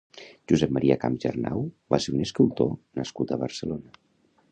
Josep 0.51 0.71
Maria 0.77 0.95
Camps 1.03 1.25
i 1.25 1.29
Arnau 1.31 1.61
va 1.95 1.99
ser 2.05 2.13
un 2.15 2.23
escultor 2.25 2.73
nascut 3.01 3.35
a 3.37 3.41
Barcelona. 3.43 3.95